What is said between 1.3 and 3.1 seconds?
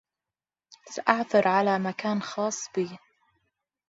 علي مكان خاص بي